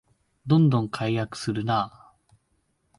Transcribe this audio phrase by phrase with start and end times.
[0.47, 2.15] どんどん改悪するなあ